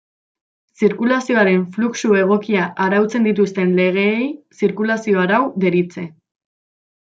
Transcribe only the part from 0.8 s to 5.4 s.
Zirkulazioaren fluxu egokia arautzen dituzten legeei zirkulazio